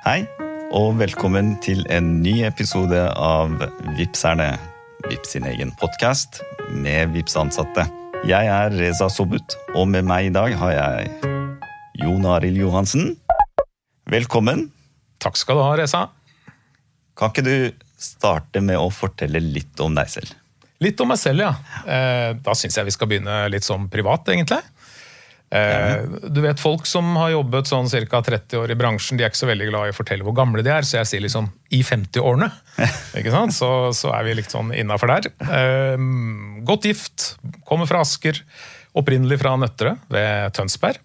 Hei, 0.00 0.22
og 0.72 0.94
velkommen 0.96 1.58
til 1.60 1.82
en 1.92 2.06
ny 2.22 2.38
episode 2.48 2.96
av 3.20 3.50
Vipserne. 3.98 4.54
Vips 5.04 5.34
sin 5.34 5.44
egen 5.44 5.74
podkast 5.76 6.38
med 6.72 7.12
Vips-ansatte. 7.12 7.84
Jeg 8.24 8.48
er 8.48 8.72
Reza 8.78 9.10
Sobut, 9.12 9.58
og 9.74 9.90
med 9.92 10.08
meg 10.08 10.30
i 10.30 10.32
dag 10.32 10.56
har 10.56 10.72
jeg 10.72 11.34
Jon 12.00 12.24
Arild 12.32 12.56
Johansen. 12.62 13.12
Velkommen. 14.08 14.70
Takk 15.20 15.36
skal 15.36 15.60
du 15.60 15.66
ha, 15.66 15.76
Reza. 15.82 16.06
Kan 17.12 17.34
ikke 17.34 17.44
du 17.44 17.54
starte 18.00 18.64
med 18.64 18.80
å 18.80 18.88
fortelle 18.88 19.44
litt 19.44 19.84
om 19.84 20.00
deg 20.00 20.08
selv? 20.16 20.32
Litt 20.80 21.04
om 21.04 21.12
meg 21.12 21.20
selv, 21.20 21.44
ja. 21.44 21.52
Eh, 21.84 22.30
da 22.40 22.56
syns 22.56 22.80
jeg 22.80 22.88
vi 22.88 22.96
skal 22.96 23.12
begynne 23.12 23.42
litt 23.52 23.68
sånn 23.68 23.90
privat, 23.92 24.32
egentlig. 24.32 24.62
Eh, 25.50 26.04
du 26.30 26.40
vet 26.44 26.60
Folk 26.62 26.86
som 26.86 27.08
har 27.18 27.32
jobbet 27.32 27.66
sånn 27.66 27.88
ca. 27.90 28.22
30 28.22 28.60
år 28.60 28.70
i 28.70 28.78
bransjen, 28.78 29.18
de 29.18 29.26
er 29.26 29.32
ikke 29.32 29.42
så 29.42 29.50
veldig 29.50 29.66
glad 29.72 29.88
i 29.88 29.94
å 29.94 29.96
fortelle 29.96 30.26
hvor 30.26 30.36
gamle 30.38 30.62
de 30.62 30.70
er, 30.70 30.86
så 30.86 31.00
jeg 31.00 31.10
sier 31.10 31.24
liksom 31.24 31.50
i 31.74 31.82
50-årene. 31.86 32.50
ikke 33.18 33.34
sant? 33.34 33.56
Så, 33.56 33.70
så, 33.96 34.12
er 34.14 34.28
vi 34.28 34.36
litt 34.38 34.54
sånn 34.54 34.70
innafor 34.76 35.10
der. 35.10 35.30
Eh, 35.42 36.08
godt 36.66 36.86
gift, 36.86 37.32
kommer 37.66 37.90
fra 37.90 38.04
Asker. 38.06 38.42
Opprinnelig 38.98 39.38
fra 39.42 39.54
Nøtterøy 39.58 39.94
ved 40.10 40.54
Tønsberg. 40.56 41.02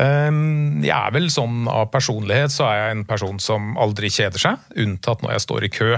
Jeg 0.00 0.92
er 0.94 1.10
vel 1.10 1.24
sånn 1.34 1.64
Av 1.66 1.88
personlighet 1.90 2.52
så 2.54 2.68
er 2.68 2.76
jeg 2.78 2.92
en 2.94 3.00
person 3.08 3.40
som 3.42 3.72
aldri 3.82 4.06
kjeder 4.14 4.38
seg, 4.38 4.68
unntatt 4.78 5.24
når 5.24 5.34
jeg 5.34 5.42
står 5.42 5.66
i 5.66 5.70
kø. 5.74 5.88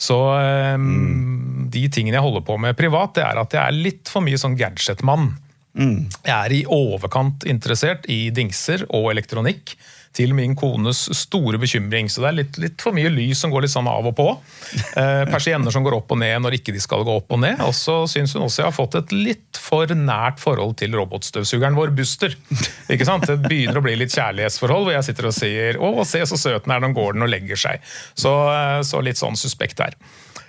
Så 0.00 0.16
mm. 0.80 1.68
de 1.68 1.82
tingene 1.92 2.16
jeg 2.16 2.24
holder 2.24 2.46
på 2.48 2.56
med 2.64 2.78
privat, 2.78 3.12
det 3.18 3.26
er 3.26 3.42
at 3.42 3.52
jeg 3.54 3.60
er 3.60 3.76
litt 3.76 4.08
for 4.08 4.24
mye 4.24 4.40
sånn 4.40 4.56
gadget-mann. 4.58 5.28
Mm. 5.78 6.08
Jeg 6.26 6.34
er 6.34 6.56
i 6.56 6.64
overkant 6.66 7.46
interessert 7.48 8.08
i 8.10 8.26
dingser 8.34 8.86
og 8.90 9.12
elektronikk. 9.14 9.76
Til 10.18 10.32
min 10.34 10.54
kones 10.56 11.02
store 11.14 11.60
bekymring. 11.60 12.08
Så 12.10 12.22
det 12.24 12.28
er 12.30 12.36
litt, 12.38 12.56
litt 12.58 12.82
for 12.82 12.96
mye 12.96 13.10
lys 13.12 13.38
som 13.44 13.52
går 13.52 13.66
litt 13.66 13.70
sånn 13.74 13.86
av 13.86 14.08
og 14.08 14.14
på. 14.18 14.24
Eh, 14.98 15.24
persienner 15.28 15.70
som 15.70 15.84
går 15.84 15.94
opp 15.94 16.10
og 16.10 16.18
ned 16.18 16.40
når 16.42 16.56
ikke 16.56 16.72
de 16.74 16.80
skal 16.82 17.04
gå 17.06 17.12
opp 17.20 17.36
og 17.36 17.38
ned. 17.44 17.60
Og 17.62 17.74
så 17.76 18.00
syns 18.10 18.32
hun 18.34 18.46
også 18.46 18.62
jeg 18.64 18.66
har 18.70 18.74
fått 18.74 18.96
et 18.98 19.12
litt 19.14 19.60
for 19.60 19.92
nært 19.94 20.40
forhold 20.42 20.74
til 20.80 20.96
robotstøvsugeren 20.98 21.76
vår 21.78 21.92
Buster. 21.94 22.34
Ikke 22.90 23.06
sant? 23.06 23.28
Det 23.28 23.36
begynner 23.44 23.78
å 23.78 23.84
bli 23.84 23.94
litt 24.00 24.16
kjærlighetsforhold 24.16 24.88
hvor 24.88 24.96
jeg 24.96 25.06
sitter 25.10 25.28
og 25.28 25.36
sier 25.36 25.78
'Å, 25.78 25.92
se 26.08 26.24
så 26.26 26.40
søt 26.40 26.64
den 26.64 26.74
er, 26.74 26.82
nå 26.82 26.90
går 26.96 27.14
den 27.14 27.28
og 27.28 27.30
legger 27.30 27.60
seg'. 27.68 27.84
Så, 28.16 28.32
eh, 28.56 28.80
så 28.88 29.04
litt 29.04 29.20
sånn 29.20 29.38
suspekt 29.38 29.78
der. 29.84 29.94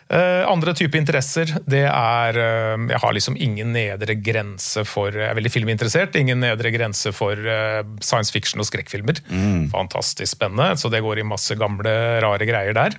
Uh, 0.09 0.41
andre 0.49 0.73
type 0.73 0.97
interesser, 0.97 1.51
det 1.69 1.83
er 1.85 2.37
uh, 2.41 2.81
Jeg 2.89 2.97
har 2.97 3.13
liksom 3.13 3.35
ingen 3.37 3.75
nedre 3.75 4.15
grense 4.17 4.81
for 4.89 5.13
Jeg 5.13 5.27
er 5.27 5.35
veldig 5.37 5.51
filminteressert. 5.53 6.15
Ingen 6.17 6.41
nedre 6.41 6.71
grense 6.73 7.11
for 7.13 7.37
uh, 7.37 7.83
science 8.01 8.33
fiction 8.33 8.57
og 8.57 8.65
skrekkfilmer. 8.65 9.21
Mm. 9.29 9.67
Fantastisk 9.69 10.33
spennende. 10.33 10.71
Så 10.81 10.89
det 10.89 11.03
går 11.05 11.21
i 11.21 11.27
masse 11.29 11.53
gamle, 11.59 11.93
rare 12.25 12.47
greier 12.49 12.73
der. 12.73 12.97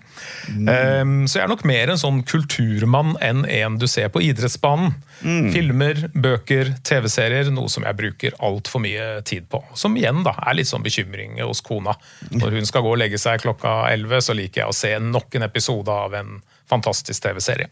Mm. 0.50 1.27
så 1.28 1.39
jeg 1.39 1.44
er 1.44 1.50
nok 1.50 1.64
mer 1.67 1.91
en 1.91 1.98
sånn 1.98 2.20
kulturmann 2.27 3.17
enn 3.24 3.42
en 3.48 3.78
du 3.80 3.86
ser 3.91 4.11
på 4.12 4.22
idrettsbanen. 4.24 4.95
Mm. 5.27 5.50
Filmer, 5.55 6.05
bøker, 6.14 6.72
TV-serier. 6.86 7.50
Noe 7.55 7.70
som 7.72 7.86
jeg 7.86 7.98
bruker 7.98 8.39
altfor 8.39 8.84
mye 8.84 9.08
tid 9.27 9.48
på. 9.50 9.62
Som 9.74 9.98
igjen 9.98 10.22
da 10.27 10.36
er 10.47 10.61
litt 10.61 10.70
sånn 10.70 10.86
bekymring 10.86 11.41
hos 11.42 11.64
kona. 11.67 11.97
Når 12.30 12.61
hun 12.61 12.70
skal 12.70 12.86
gå 12.86 12.95
og 12.95 13.02
legge 13.02 13.19
seg 13.20 13.42
klokka 13.42 13.83
11, 13.91 14.27
så 14.28 14.39
liker 14.39 14.64
jeg 14.64 14.70
å 14.70 14.78
se 14.78 14.95
nok 15.02 15.41
en 15.41 15.48
episode 15.50 16.00
av 16.06 16.17
en 16.20 16.39
fantastisk 16.70 17.26
TV-serie. 17.26 17.68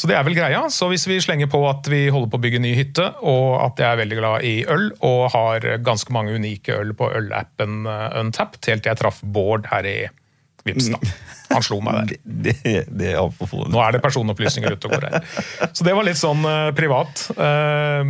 Så 0.00 0.08
det 0.08 0.16
er 0.16 0.24
vel 0.24 0.36
greia. 0.38 0.62
Så 0.72 0.88
hvis 0.88 1.04
vi 1.08 1.18
slenger 1.20 1.50
på 1.52 1.60
at 1.68 1.88
vi 1.90 2.06
holder 2.08 2.30
på 2.32 2.38
å 2.38 2.44
bygge 2.46 2.62
ny 2.62 2.70
hytte, 2.78 3.04
og 3.20 3.58
at 3.66 3.82
jeg 3.82 3.90
er 3.90 4.00
veldig 4.00 4.20
glad 4.20 4.46
i 4.48 4.54
øl, 4.70 4.86
og 5.04 5.26
har 5.34 5.66
ganske 5.84 6.14
mange 6.16 6.38
unike 6.38 6.78
øl 6.78 6.94
på 6.96 7.10
ølappen 7.18 7.84
eh, 7.84 8.06
Untapped, 8.22 8.62
helt 8.70 8.86
til 8.86 8.94
jeg 8.94 9.00
traff 9.02 9.20
Bård 9.20 9.68
her 9.68 9.88
i 9.90 9.98
Vipstad. 10.64 11.04
Han 11.50 11.64
slo 11.66 11.80
meg 11.84 11.98
der. 11.98 12.18
Det, 12.40 12.54
det, 12.62 12.74
det 12.88 13.12
er 13.12 13.68
Nå 13.72 13.80
er 13.82 13.96
det 13.96 14.02
personopplysninger 14.04 14.76
ute 14.76 14.88
og 14.88 14.94
går 14.94 15.06
her. 15.08 15.30
Så 15.74 15.84
det 15.84 15.94
var 15.96 16.06
litt 16.06 16.20
sånn 16.20 16.44
uh, 16.46 16.70
privat. 16.76 17.24
Uh, 17.34 18.00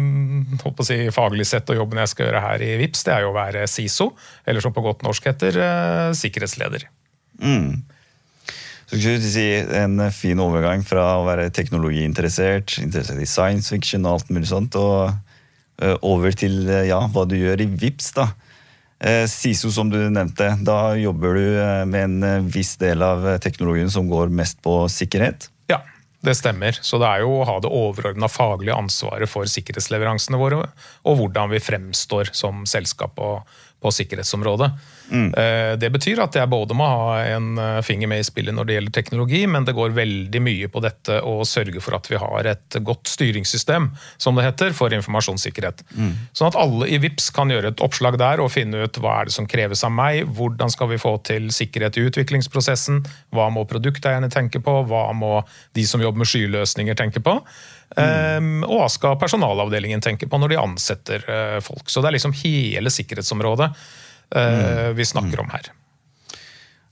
holdt 0.60 0.76
på 0.76 0.84
å 0.84 0.86
si 0.86 0.98
Faglig 1.14 1.46
sett 1.48 1.70
og 1.72 1.80
jobben 1.80 2.02
jeg 2.02 2.12
skal 2.12 2.28
gjøre 2.28 2.42
her 2.44 2.66
i 2.66 2.74
Vips, 2.82 3.06
det 3.06 3.16
er 3.16 3.24
jo 3.24 3.32
å 3.32 3.38
være 3.38 3.64
SISO, 3.70 4.10
eller 4.46 4.62
som 4.62 4.74
på 4.76 4.84
godt 4.84 5.06
norsk 5.06 5.30
heter 5.30 5.58
uh, 5.58 6.10
sikkerhetsleder. 6.16 6.86
Mm. 7.40 7.80
Så 8.90 8.98
skulle 8.98 9.22
si 9.22 9.46
En 9.78 10.02
fin 10.10 10.40
overgang 10.42 10.82
fra 10.82 11.04
å 11.20 11.26
være 11.28 11.50
teknologiinteressert, 11.54 12.80
interessert 12.82 13.22
i 13.22 13.28
science 13.28 13.70
fiction 13.70 14.06
og 14.06 14.18
alt 14.18 14.32
mulig 14.34 14.50
sånt, 14.50 14.74
og 14.74 15.12
uh, 15.82 15.96
over 16.02 16.34
til 16.34 16.64
uh, 16.66 16.82
ja, 16.88 16.98
hva 17.06 17.22
du 17.28 17.36
gjør 17.38 17.62
i 17.62 17.70
VIPS. 17.70 18.14
da. 18.18 18.32
SISO, 19.00 19.70
som 19.72 19.88
du 19.88 19.96
nevnte, 20.12 20.50
da 20.60 20.92
jobber 21.00 21.38
du 21.38 21.44
med 21.88 22.02
en 22.02 22.48
viss 22.52 22.74
del 22.76 23.00
av 23.00 23.22
teknologien 23.40 23.88
som 23.88 24.10
går 24.10 24.28
mest 24.28 24.58
på 24.60 24.74
sikkerhet? 24.92 25.46
Ja, 25.72 25.78
det 26.20 26.34
stemmer. 26.36 26.76
Så 26.84 27.00
det 27.00 27.08
er 27.08 27.22
jo 27.24 27.38
å 27.38 27.46
ha 27.48 27.54
det 27.64 27.70
overordna 27.72 28.28
faglige 28.28 28.76
ansvaret 28.76 29.30
for 29.32 29.48
sikkerhetsleveransene 29.48 30.36
våre, 30.36 30.66
og 31.08 31.16
hvordan 31.16 31.48
vi 31.54 31.62
fremstår 31.64 32.34
som 32.36 32.66
selskap 32.68 33.16
og 33.24 33.48
på 33.80 33.90
sikkerhetsområdet. 33.94 34.70
Mm. 35.10 35.34
Eh, 35.34 35.72
det 35.80 35.90
betyr 35.90 36.20
at 36.22 36.36
jeg 36.36 36.50
både 36.50 36.76
må 36.76 36.86
ha 36.86 37.14
en 37.24 37.58
eh, 37.58 37.78
finger 37.86 38.10
med 38.10 38.22
i 38.22 38.26
spillet 38.26 38.54
når 38.54 38.68
det 38.68 38.76
gjelder 38.76 38.94
teknologi, 38.94 39.40
men 39.50 39.66
det 39.66 39.74
går 39.76 39.96
veldig 39.96 40.42
mye 40.44 40.68
på 40.70 40.82
dette 40.84 41.20
å 41.26 41.40
sørge 41.48 41.82
for 41.82 41.96
at 41.96 42.10
vi 42.10 42.20
har 42.20 42.50
et 42.52 42.78
godt 42.84 43.10
styringssystem, 43.10 43.90
som 44.20 44.38
det 44.38 44.46
heter, 44.46 44.74
for 44.76 44.92
informasjonssikkerhet. 44.94 45.82
Mm. 45.96 46.12
Sånn 46.36 46.52
at 46.52 46.60
alle 46.60 46.90
i 46.92 47.00
VIPS 47.02 47.30
kan 47.36 47.52
gjøre 47.52 47.72
et 47.72 47.84
oppslag 47.84 48.20
der 48.20 48.44
og 48.44 48.52
finne 48.54 48.84
ut 48.84 49.00
hva 49.00 49.20
er 49.20 49.30
det 49.30 49.36
som 49.36 49.48
kreves 49.50 49.84
av 49.86 49.94
meg, 49.96 50.28
hvordan 50.36 50.72
skal 50.72 50.92
vi 50.92 51.00
få 51.00 51.16
til 51.26 51.50
sikkerhet 51.54 51.98
i 51.98 52.06
utviklingsprosessen, 52.10 53.02
hva 53.34 53.48
må 53.52 53.66
produkteierne 53.70 54.30
tenke 54.32 54.62
på, 54.62 54.80
hva 54.90 55.08
må 55.16 55.40
de 55.76 55.86
som 55.88 56.02
jobber 56.02 56.22
med 56.22 56.30
skyløsninger 56.30 56.98
tenke 56.98 57.24
på. 57.24 57.40
Mm. 57.98 58.60
Um, 58.62 58.68
og 58.68 58.84
hva 58.84 58.86
skal 58.92 59.18
personalavdelingen 59.18 60.02
tenke 60.04 60.28
på 60.30 60.38
når 60.38 60.52
de 60.52 60.60
ansetter 60.60 61.24
uh, 61.26 61.58
folk. 61.64 61.88
Så 61.90 62.02
det 62.02 62.10
er 62.10 62.18
liksom 62.18 62.36
hele 62.44 62.92
sikkerhetsområdet 62.92 63.70
uh, 63.70 64.38
mm. 64.38 64.96
vi 64.98 65.06
snakker 65.10 65.42
om 65.42 65.50
her. 65.50 65.72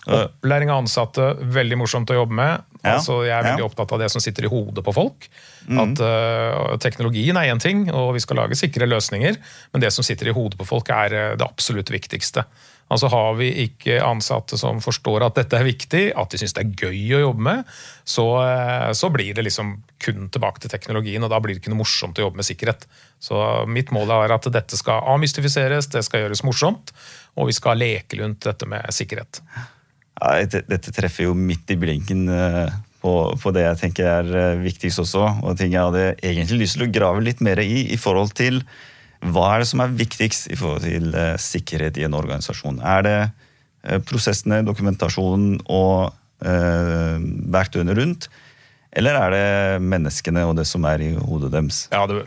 Opplæring 0.09 0.71
av 0.73 0.81
ansatte, 0.81 1.25
veldig 1.53 1.77
morsomt 1.83 2.11
å 2.11 2.17
jobbe 2.17 2.35
med. 2.39 2.65
Ja. 2.81 2.95
Altså, 2.95 3.19
jeg 3.27 3.35
er 3.35 3.45
veldig 3.45 3.61
ja. 3.61 3.69
opptatt 3.69 3.93
av 3.93 4.01
det 4.01 4.09
som 4.15 4.23
sitter 4.25 4.47
i 4.47 4.51
hodet 4.51 4.83
på 4.87 4.95
folk. 4.97 5.29
Mm. 5.69 5.83
At 5.83 6.03
uh, 6.03 6.75
Teknologien 6.81 7.37
er 7.37 7.53
én 7.53 7.61
ting, 7.63 7.85
og 7.93 8.15
vi 8.17 8.25
skal 8.25 8.41
lage 8.41 8.57
sikre 8.59 8.89
løsninger, 8.89 9.37
men 9.75 9.85
det 9.85 9.93
som 9.95 10.07
sitter 10.07 10.33
i 10.33 10.35
hodet 10.35 10.59
på 10.59 10.67
folk, 10.67 10.91
er 10.95 11.37
det 11.39 11.47
absolutt 11.47 11.93
viktigste. 11.93 12.47
Altså 12.89 13.11
Har 13.13 13.35
vi 13.37 13.51
ikke 13.67 13.99
ansatte 14.01 14.57
som 14.61 14.81
forstår 14.81 15.27
at 15.27 15.37
dette 15.37 15.59
er 15.59 15.67
viktig, 15.67 16.03
at 16.17 16.33
de 16.33 16.41
syns 16.41 16.57
det 16.57 16.65
er 16.65 16.87
gøy 16.89 17.19
å 17.19 17.23
jobbe 17.27 17.45
med, 17.45 17.75
så, 18.09 18.25
eh, 18.47 18.93
så, 18.97 19.11
blir 19.13 19.35
det 19.37 19.45
liksom 19.45 19.75
kun 20.01 20.31
tilbake 20.33 20.63
til 20.65 20.73
teknologien, 20.73 21.25
og 21.25 21.33
da 21.33 21.41
blir 21.45 21.55
det 21.55 21.63
ikke 21.63 21.75
noe 21.75 21.83
morsomt 21.83 22.17
å 22.17 22.27
jobbe 22.27 22.41
med 22.41 22.49
sikkerhet. 22.49 22.89
Så 23.21 23.37
mitt 23.69 23.93
mål 23.93 24.15
er 24.17 24.33
at 24.39 24.49
dette 24.55 24.81
skal 24.81 25.05
amystifiseres, 25.13 25.91
det 25.93 26.05
skal 26.07 26.25
gjøres 26.25 26.45
morsomt, 26.49 26.95
og 27.37 27.51
vi 27.51 27.59
skal 27.59 27.81
leke 27.81 28.23
rundt 28.23 28.49
dette 28.49 28.69
med 28.69 28.89
sikkerhet. 28.95 29.43
Ja, 30.19 30.35
dette 30.49 30.95
treffer 30.95 31.29
jo 31.29 31.37
midt 31.37 31.69
i 31.71 31.79
blinken 31.79 32.25
eh, 32.33 32.77
på, 33.05 33.13
på, 33.39 33.53
det 33.55 33.67
jeg 33.67 33.83
tenker 33.85 34.09
er 34.11 34.31
eh, 34.33 34.61
viktigst 34.65 35.05
også, 35.05 35.27
og 35.45 35.59
ting 35.61 35.77
jeg 35.77 35.85
hadde 35.85 36.15
egentlig 36.17 36.65
lyst 36.65 36.79
til 36.79 36.89
å 36.89 36.93
grave 36.95 37.23
litt 37.27 37.45
mer 37.45 37.61
i 37.63 37.85
i 37.93 38.01
forhold 38.01 38.33
til 38.39 38.63
hva 39.27 39.49
er 39.53 39.63
det 39.63 39.69
som 39.71 39.83
er 39.83 39.95
viktigst 39.99 40.51
i 40.53 40.57
forhold 40.59 40.85
til 40.87 41.15
eh, 41.17 41.35
sikkerhet 41.43 41.99
i 41.99 42.07
en 42.07 42.17
organisasjon? 42.17 42.79
Er 42.87 43.05
det 43.07 43.17
eh, 43.27 43.99
prosessene, 44.07 44.61
dokumentasjonen 44.67 45.57
og 45.67 46.13
eh, 46.47 47.17
verktøyene 47.51 47.97
rundt? 47.99 48.29
Eller 48.95 49.19
er 49.19 49.35
det 49.35 49.49
menneskene 49.85 50.47
og 50.49 50.55
det 50.59 50.69
som 50.71 50.87
er 50.89 51.03
i 51.05 51.11
hodet 51.19 51.51
deres? 51.53 51.81
Ja, 51.91 52.05
du, 52.09 52.23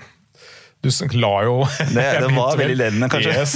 du 0.83 0.89
la 1.15 1.31
jo 1.47 1.55
Det, 1.95 2.03
det 2.25 2.33
var 2.35 2.59
veldig 2.59 2.77
ledende, 2.77 3.09
kanskje. 3.11 3.37
Yes. 3.39 3.55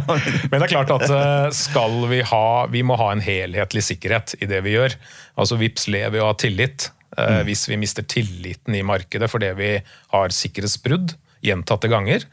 Men 0.50 0.58
det 0.58 0.66
er 0.66 0.74
klart 0.74 0.92
at 0.98 1.54
skal 1.54 1.96
vi 2.10 2.24
ha 2.26 2.44
Vi 2.74 2.82
må 2.86 2.98
ha 3.00 3.12
en 3.14 3.22
helhetlig 3.24 3.86
sikkerhet 3.86 4.34
i 4.42 4.50
det 4.50 4.64
vi 4.66 4.74
gjør. 4.74 4.98
Altså 5.38 5.60
Vips 5.62 5.86
lever 5.92 6.20
jo 6.20 6.28
av 6.32 6.36
tillit. 6.42 6.90
Mm. 7.14 7.44
Hvis 7.46 7.68
vi 7.70 7.78
mister 7.78 8.02
tilliten 8.02 8.74
i 8.74 8.82
markedet 8.82 9.28
fordi 9.30 9.52
vi 9.54 9.68
har 10.10 10.34
sikkerhetsbrudd 10.34 11.14
gjentatte 11.44 11.90
ganger, 11.92 12.24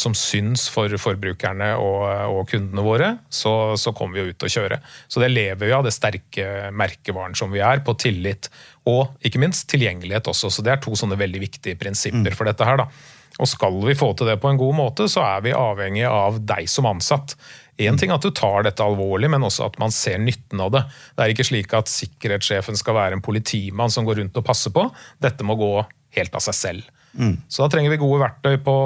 som 0.00 0.14
syns 0.16 0.70
for 0.72 0.88
forbrukerne 0.96 1.74
og, 1.76 2.04
og 2.32 2.46
kundene 2.48 2.84
våre, 2.84 3.10
så, 3.28 3.74
så, 3.76 3.92
kommer 3.92 4.16
vi 4.16 4.22
jo 4.22 4.32
ut 4.32 4.46
og 4.46 4.54
kjøre. 4.54 4.78
Så 5.04 5.20
det 5.20 5.28
lever 5.34 5.68
vi 5.68 5.74
av, 5.76 5.84
det 5.84 5.92
sterke 5.92 6.70
merkevaren 6.72 7.36
som 7.36 7.52
vi 7.52 7.60
er, 7.60 7.82
på 7.84 7.92
tillit. 8.00 8.48
Og 8.88 9.18
ikke 9.20 9.42
minst 9.42 9.68
tilgjengelighet 9.68 10.30
også. 10.32 10.48
Så 10.48 10.64
det 10.64 10.72
er 10.72 10.80
to 10.80 10.96
sånne 10.96 11.18
veldig 11.20 11.42
viktige 11.44 11.76
prinsipper 11.76 12.32
mm. 12.32 12.38
for 12.38 12.48
dette 12.48 12.68
her. 12.68 12.80
da. 12.80 12.88
Og 13.36 13.48
skal 13.50 13.76
vi 13.84 13.96
få 13.98 14.12
til 14.16 14.30
det 14.30 14.38
på 14.40 14.48
en 14.48 14.60
god 14.60 14.76
måte, 14.78 15.10
så 15.12 15.24
er 15.26 15.44
vi 15.44 15.52
avhengig 15.56 16.06
av 16.08 16.40
deg 16.40 16.70
som 16.72 16.88
ansatt. 16.88 17.36
Én 17.76 17.98
ting 18.00 18.12
at 18.14 18.24
du 18.24 18.30
tar 18.32 18.64
dette 18.64 18.84
alvorlig, 18.84 19.28
men 19.32 19.44
også 19.44 19.66
at 19.66 19.76
man 19.80 19.92
ser 19.92 20.16
nytten 20.22 20.62
av 20.64 20.72
det. 20.72 20.82
Det 21.12 21.24
er 21.24 21.34
ikke 21.34 21.48
slik 21.50 21.74
at 21.76 21.92
sikkerhetssjefen 21.92 22.78
skal 22.80 22.96
være 22.96 23.18
en 23.18 23.24
politimann 23.24 23.92
som 23.92 24.08
går 24.08 24.22
rundt 24.22 24.40
og 24.40 24.46
passer 24.46 24.72
på. 24.72 24.86
Dette 25.20 25.44
må 25.44 25.58
gå 25.60 25.72
helt 26.16 26.38
av 26.38 26.44
seg 26.46 26.56
selv. 26.56 26.88
Mm. 27.16 27.36
Så 27.48 27.64
da 27.64 27.70
trenger 27.72 27.92
vi 27.92 28.00
gode 28.00 28.20
verktøy 28.20 28.58
på, 28.64 28.76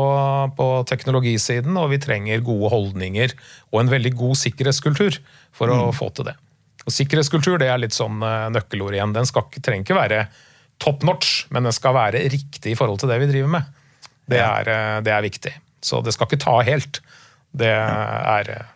på, 0.57 0.69
teknologisiden, 0.91 1.77
og 1.81 1.91
vi 1.93 1.99
trenger 2.03 2.45
gode 2.47 2.71
holdninger 2.73 3.35
og 3.73 3.81
en 3.83 3.91
veldig 3.91 4.13
god 4.19 4.39
sikkerhetskultur 4.39 5.19
for 5.57 5.71
mm. 5.71 5.83
å 5.89 5.91
få 5.97 6.11
til 6.15 6.31
det. 6.31 6.37
Og 6.87 6.95
Sikkerhetskultur 6.95 7.59
det 7.61 7.69
er 7.71 7.83
litt 7.83 7.97
sånn 7.97 8.23
eh, 8.25 8.47
nøkkelord 8.55 8.97
igjen. 8.97 9.17
Den 9.17 9.29
skal, 9.29 9.49
trenger 9.59 9.85
ikke 9.85 9.99
være 9.99 10.23
top 10.81 11.05
notch, 11.07 11.45
men 11.53 11.69
den 11.69 11.77
skal 11.77 11.97
være 11.97 12.23
riktig 12.33 12.73
i 12.73 12.79
forhold 12.79 13.03
til 13.03 13.11
det 13.13 13.21
vi 13.23 13.29
driver 13.31 13.59
med. 13.59 13.75
Det 14.31 14.41
er, 14.41 14.71
eh, 14.71 15.01
det 15.05 15.13
er 15.15 15.27
viktig. 15.27 15.53
Så 15.85 16.01
det 16.05 16.15
skal 16.15 16.29
ikke 16.29 16.45
ta 16.45 16.57
helt. 16.65 17.03
Det 17.57 17.71
er 17.71 18.55
eh, 18.55 18.73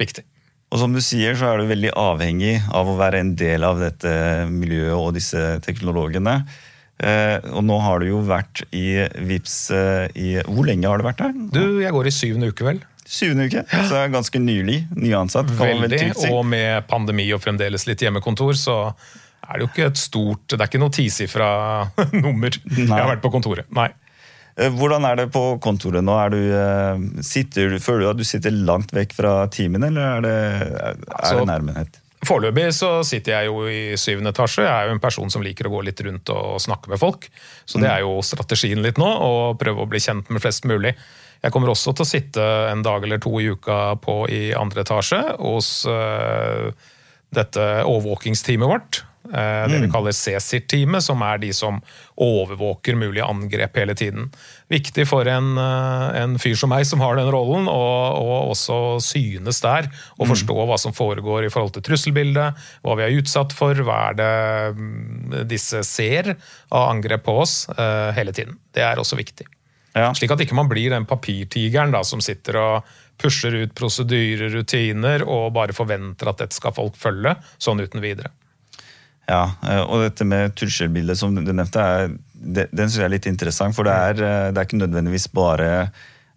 viktig. 0.00 0.24
Og 0.68 0.82
som 0.82 0.92
du 0.92 1.00
sier, 1.00 1.36
så 1.38 1.48
er 1.48 1.60
du 1.60 1.70
veldig 1.70 1.94
avhengig 1.96 2.58
av 2.76 2.90
å 2.90 2.96
være 2.98 3.22
en 3.22 3.32
del 3.40 3.64
av 3.64 3.78
dette 3.80 4.10
miljøet 4.52 4.96
og 4.98 5.14
disse 5.16 5.40
teknologene. 5.64 6.42
Eh, 6.98 7.38
og 7.54 7.62
nå 7.62 7.76
har 7.78 8.02
du 8.02 8.08
jo 8.08 8.20
vært 8.26 8.64
i 8.74 8.98
VIPS 9.22 9.56
eh, 9.70 10.06
i 10.18 10.30
Hvor 10.42 10.66
lenge 10.66 10.88
har 10.90 10.98
du 10.98 11.06
vært 11.06 11.20
der? 11.22 11.36
Du, 11.54 11.78
Jeg 11.78 11.94
går 11.94 12.10
i 12.10 12.14
syvende 12.14 12.48
uke, 12.50 12.66
vel. 12.66 12.80
Syvende 13.08 13.46
uke, 13.46 13.62
Så 13.70 14.00
er 14.00 14.10
ganske 14.12 14.40
nylig 14.42 14.80
nyansatt. 14.98 15.52
Veldig, 15.60 16.02
og 16.32 16.42
med 16.50 16.88
pandemi 16.90 17.28
og 17.32 17.40
fremdeles 17.44 17.86
litt 17.88 18.02
hjemmekontor, 18.02 18.58
så 18.58 18.80
er 19.48 19.54
det 19.54 19.62
jo 19.62 19.70
ikke 19.70 19.86
et 19.88 20.00
stort 20.00 20.50
Det 20.50 20.58
er 20.58 20.68
ikke 20.68 20.82
noe 20.82 20.92
tisifra 20.92 21.48
nummer 22.24 22.50
Nei. 22.50 22.82
jeg 22.82 22.90
har 22.90 23.14
vært 23.14 23.24
på 23.24 23.32
kontoret. 23.32 23.70
Nei. 23.78 23.92
Eh, 24.58 24.74
hvordan 24.74 25.06
er 25.06 25.22
det 25.22 25.28
på 25.38 25.44
kontoret 25.62 26.02
nå? 26.02 26.18
Du, 26.34 27.22
sitter, 27.22 27.78
føler 27.78 28.08
du 28.08 28.10
at 28.10 28.20
du 28.20 28.26
sitter 28.26 28.58
langt 28.58 28.90
vekk 28.96 29.14
fra 29.22 29.38
teamene, 29.54 29.92
eller 29.94 30.18
er 30.18 30.26
det, 30.26 30.36
er, 30.82 31.30
det 31.30 31.48
nærmenhet? 31.54 32.02
Foreløpig 32.28 32.66
så 32.76 32.90
sitter 33.08 33.32
jeg 33.38 33.48
jo 33.48 33.62
i 33.70 33.96
syvende 33.96 34.34
etasje. 34.34 34.66
Jeg 34.66 34.68
er 34.68 34.90
jo 34.90 34.96
en 34.96 35.00
person 35.00 35.30
som 35.32 35.44
liker 35.44 35.68
å 35.68 35.72
gå 35.72 35.80
litt 35.86 36.02
rundt 36.04 36.28
og 36.34 36.58
snakke 36.60 36.92
med 36.92 37.00
folk. 37.00 37.28
Så 37.64 37.80
det 37.80 37.88
er 37.88 38.02
jo 38.04 38.18
strategien 38.26 38.82
litt 38.84 39.00
nå, 39.00 39.08
å 39.08 39.54
prøve 39.58 39.84
å 39.84 39.88
bli 39.88 40.02
kjent 40.02 40.28
med 40.28 40.44
flest 40.44 40.68
mulig. 40.68 40.92
Jeg 41.40 41.54
kommer 41.54 41.72
også 41.72 41.94
til 41.94 42.04
å 42.04 42.10
sitte 42.10 42.44
en 42.68 42.84
dag 42.84 43.04
eller 43.06 43.22
to 43.22 43.32
i 43.40 43.48
uka 43.48 43.96
på 44.02 44.20
i 44.34 44.42
andre 44.58 44.82
etasje 44.84 45.22
hos 45.38 45.70
uh, 45.88 46.68
dette 47.34 47.68
overvåkingsteamet 47.86 48.72
vårt. 48.74 49.02
Eh, 49.28 49.64
det 49.68 49.74
vi 49.74 49.88
mm. 49.88 49.92
kaller 49.92 50.14
CSIR-teamet, 50.14 51.04
som 51.04 51.22
er 51.26 51.40
de 51.42 51.50
som 51.52 51.80
overvåker 52.16 52.96
mulige 52.96 53.26
angrep 53.26 53.76
hele 53.76 53.94
tiden. 53.98 54.30
Viktig 54.72 55.04
for 55.10 55.28
en, 55.28 55.50
eh, 55.58 56.22
en 56.22 56.38
fyr 56.40 56.56
som 56.56 56.72
meg, 56.72 56.86
som 56.88 57.02
har 57.04 57.18
den 57.18 57.28
rollen, 57.32 57.68
å 57.68 58.38
også 58.48 58.78
synes 59.04 59.60
der. 59.64 59.90
Og 60.16 60.26
mm. 60.26 60.32
forstå 60.32 60.56
hva 60.70 60.78
som 60.80 60.96
foregår 60.96 61.46
i 61.46 61.52
forhold 61.52 61.76
til 61.76 61.84
trusselbildet, 61.90 62.64
hva 62.86 62.96
vi 62.98 63.06
er 63.06 63.18
utsatt 63.20 63.52
for, 63.56 63.76
hva 63.84 64.00
er 64.08 64.18
det 64.22 64.32
mm, 64.78 65.36
disse 65.50 65.84
ser 65.86 66.34
av 66.72 66.88
angrep 66.88 67.26
på 67.28 67.36
oss 67.42 67.60
eh, 67.76 68.10
hele 68.16 68.32
tiden. 68.32 68.56
Det 68.72 68.86
er 68.86 69.00
også 69.00 69.18
viktig. 69.18 69.46
Ja. 69.98 70.12
Slik 70.14 70.32
at 70.32 70.40
ikke 70.44 70.56
man 70.56 70.70
blir 70.70 70.92
den 70.94 71.08
papirtigeren 71.08 71.92
da, 71.92 72.04
som 72.06 72.22
sitter 72.24 72.58
og 72.60 72.98
pusher 73.18 73.54
ut 73.64 73.74
prosedyrer, 73.76 74.52
rutiner, 74.54 75.24
og 75.26 75.52
bare 75.56 75.74
forventer 75.74 76.30
at 76.30 76.44
dette 76.44 76.56
skal 76.56 76.76
folk 76.76 76.96
følge, 76.96 77.34
sånn 77.58 77.82
uten 77.82 78.04
videre. 78.04 78.30
Ja, 79.28 79.42
eh, 79.68 79.82
og 79.84 80.02
dette 80.06 80.26
med 80.28 80.54
trusselbildet 80.56 81.20
som 81.20 81.34
du 81.36 81.44
nevnte, 81.44 81.82
er, 81.82 82.12
den 82.32 82.86
synes 82.86 83.00
jeg 83.00 83.08
er 83.08 83.16
litt 83.16 83.28
interessant. 83.28 83.76
For 83.76 83.88
det 83.88 83.96
er, 83.96 84.22
eh, 84.24 84.46
det 84.52 84.60
er, 84.62 84.68
ikke 84.68 84.80
nødvendigvis 84.80 85.28
bare 85.36 85.68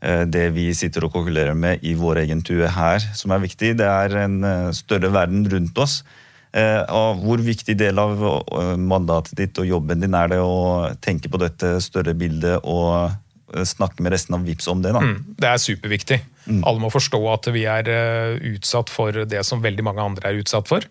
eh, 0.02 0.26
det 0.28 0.50
vi 0.58 0.68
sitter 0.76 1.08
og 1.08 1.16
kalkulerer 1.16 1.56
med 1.58 1.86
i 1.88 1.96
vår 1.98 2.26
egen 2.26 2.44
tue 2.46 2.68
her 2.68 3.06
som 3.18 3.32
er 3.32 3.46
viktig. 3.46 3.78
Det 3.80 3.88
er 3.88 4.18
en 4.26 4.44
større 4.76 5.14
verden 5.14 5.48
rundt 5.52 5.82
oss. 5.82 6.02
Og 6.52 7.22
hvor 7.24 7.40
viktig 7.40 7.78
del 7.80 7.96
av 8.02 8.20
mandatet 8.76 9.38
ditt 9.40 9.60
og 9.62 9.70
jobben 9.70 10.02
din 10.04 10.18
er 10.20 10.34
det 10.34 10.40
å 10.44 10.90
tenke 11.00 11.30
på 11.32 11.40
dette 11.40 11.78
større 11.80 12.12
bildet 12.12 12.68
og 12.68 13.64
snakke 13.64 14.04
med 14.04 14.12
resten 14.12 14.36
av 14.36 14.44
VIPS 14.44 14.68
om 14.68 14.82
det? 14.84 14.92
da? 14.92 15.00
Mm, 15.00 15.38
det 15.40 15.48
er 15.48 15.62
superviktig. 15.64 16.18
Mm. 16.50 16.60
Alle 16.68 16.84
må 16.84 16.92
forstå 16.92 17.22
at 17.32 17.48
vi 17.56 17.64
er 17.72 17.88
utsatt 18.52 18.92
for 18.92 19.24
det 19.32 19.46
som 19.48 19.64
veldig 19.64 19.88
mange 19.88 20.04
andre 20.12 20.28
er 20.34 20.44
utsatt 20.44 20.68
for. 20.68 20.84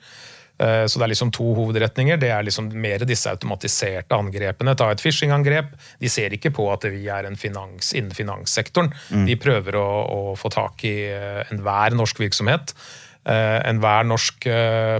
Eh, 0.60 0.84
så 0.86 1.00
det 1.00 1.06
er 1.06 1.12
liksom 1.14 1.32
to 1.32 1.46
hovedretninger. 1.56 2.20
Det 2.20 2.30
er 2.34 2.44
liksom 2.44 2.68
mer 2.82 3.04
disse 3.08 3.32
automatiserte 3.32 4.16
angrepene. 4.16 4.76
Ta 4.76 4.90
et 4.92 5.02
phishing-angrep. 5.02 5.72
De 6.02 6.12
ser 6.12 6.36
ikke 6.36 6.52
på 6.56 6.68
at 6.72 6.84
vi 6.92 7.06
er 7.08 7.28
en 7.28 7.38
finans, 7.40 7.94
innen 7.96 8.14
finanssektoren. 8.16 8.92
Mm. 9.08 9.26
De 9.30 9.38
prøver 9.40 9.80
å, 9.80 9.88
å, 10.04 10.20
få 10.40 10.52
tak 10.52 10.84
i 10.88 10.96
eh, 11.08 11.42
enhver 11.54 11.96
norsk 11.96 12.20
virksomhet, 12.20 12.74
eh, 13.24 13.58
enhver 13.70 14.08
norsk 14.08 14.48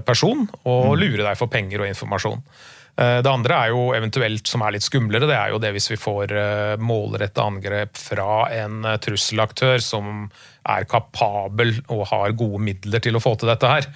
person, 0.06 0.46
og 0.64 0.92
mm. 0.92 0.98
lure 1.00 1.24
deg 1.26 1.40
for 1.40 1.52
penger 1.52 1.84
og 1.84 1.92
informasjon. 1.92 2.44
Det 3.00 3.30
andre 3.30 3.56
er 3.56 3.70
jo 3.70 3.84
eventuelt, 3.96 4.44
som 4.50 4.60
er 4.60 4.74
litt 4.74 4.84
skumlere, 4.84 5.24
det 5.24 5.36
er 5.38 5.52
jo 5.54 5.60
det 5.62 5.70
hvis 5.72 5.86
vi 5.92 5.96
får 5.96 6.34
målretta 6.84 7.46
angrep 7.48 7.96
fra 7.96 8.42
en 8.52 8.82
trusselaktør 9.00 9.80
som 9.80 10.26
er 10.68 10.84
kapabel 10.90 11.78
og 11.86 12.02
har 12.10 12.34
gode 12.36 12.60
midler 12.66 13.00
til 13.00 13.16
å 13.16 13.22
få 13.24 13.38
til 13.40 13.48
dette 13.48 13.70
her. 13.70 13.88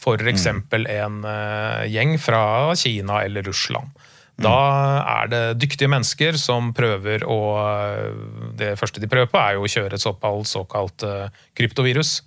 F.eks. 0.00 0.46
Mm. 0.46 0.86
en 0.88 1.18
uh, 1.26 1.84
gjeng 1.88 2.16
fra 2.18 2.74
Kina 2.76 3.22
eller 3.24 3.44
Russland. 3.46 3.92
Da 4.40 4.56
er 5.04 5.28
det 5.28 5.42
dyktige 5.60 5.90
mennesker 5.92 6.38
som 6.40 6.70
prøver 6.72 7.26
å 7.28 7.40
eh, 7.60 8.06
Det 8.56 8.70
første 8.80 8.96
de 9.02 9.10
prøver 9.10 9.28
på, 9.28 9.36
er 9.36 9.58
jo 9.58 9.66
å 9.66 9.68
kjøre 9.68 9.98
et 9.98 10.00
såkalt, 10.00 10.48
såkalt 10.48 11.04
uh, 11.04 11.26
kryptovirus, 11.52 12.22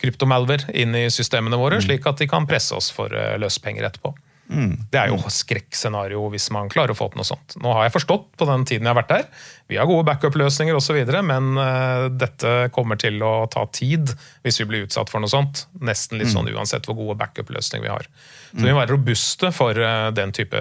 kryptomalver, 0.00 0.64
inn 0.72 0.96
i 0.96 1.10
systemene 1.12 1.60
våre, 1.60 1.76
mm. 1.76 1.84
slik 1.84 2.08
at 2.08 2.22
de 2.22 2.30
kan 2.30 2.48
presse 2.48 2.72
oss 2.72 2.88
for 2.88 3.12
løspenger 3.12 3.84
etterpå. 3.90 4.14
Mm. 4.50 4.72
Det 4.90 4.98
er 4.98 5.12
jo 5.12 5.30
skrekkscenario 5.30 6.24
hvis 6.32 6.48
man 6.54 6.70
klarer 6.72 6.94
å 6.94 6.98
få 6.98 7.06
til 7.12 7.20
noe 7.20 7.28
sånt. 7.28 7.54
Nå 7.62 7.70
har 7.76 7.86
jeg 7.86 7.94
forstått 8.00 8.26
på 8.40 8.48
den 8.48 8.66
tiden 8.66 8.88
jeg 8.88 8.92
har 8.92 8.98
vært 8.98 9.12
der, 9.12 9.28
vi 9.70 9.78
har 9.78 9.86
gode 9.86 10.02
backup-løsninger 10.08 10.74
osv., 10.74 10.98
men 11.22 11.52
uh, 11.54 12.08
dette 12.10 12.54
kommer 12.74 12.98
til 12.98 13.22
å 13.22 13.46
ta 13.52 13.62
tid 13.70 14.10
hvis 14.42 14.58
vi 14.62 14.66
blir 14.66 14.88
utsatt 14.88 15.12
for 15.12 15.22
noe 15.22 15.30
sånt. 15.30 15.68
Nesten 15.78 16.18
litt 16.18 16.32
sånn 16.32 16.48
mm. 16.48 16.56
uansett 16.58 16.88
hvor 16.88 16.98
gode 16.98 17.14
backup-løsninger 17.20 17.86
vi 17.86 17.92
har. 17.92 18.08
Så 18.50 18.64
vi 18.64 18.72
må 18.72 18.80
være 18.80 18.96
robuste 18.96 19.52
for 19.54 19.78
uh, 19.78 20.10
den 20.16 20.34
type 20.34 20.58